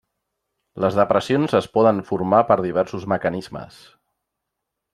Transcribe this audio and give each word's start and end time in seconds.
Les 0.85 0.95
depressions 0.99 1.53
es 1.59 1.67
poden 1.75 2.01
formar 2.09 2.41
per 2.53 2.59
diversos 2.65 3.07
mecanismes. 3.15 3.81